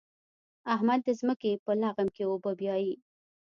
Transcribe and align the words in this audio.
احمد 0.73 0.99
د 1.07 1.09
ځمکې 1.19 1.51
په 1.65 1.71
لغم 1.81 2.07
کې 2.15 2.23
اوبه 2.29 2.51
بيايي. 2.59 2.93